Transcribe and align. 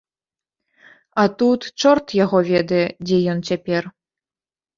А 1.23 1.25
тут 1.41 1.67
чорт 1.81 2.07
яго 2.23 2.39
ведае, 2.49 2.81
дзе 3.05 3.17
ён 3.37 3.45
цяпер. 3.53 3.83